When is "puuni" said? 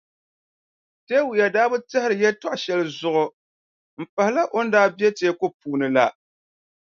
5.59-5.87